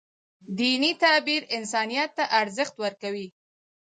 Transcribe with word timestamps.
دیني 0.57 0.91
تعبیر 1.03 1.41
انسانیت 1.57 2.09
ته 2.17 2.23
ارزښت 2.41 2.75
ورکوي. 2.83 3.27